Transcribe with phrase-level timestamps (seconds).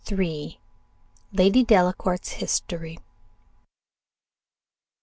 [1.31, 2.97] LADY DELACOUR'S HISTORY.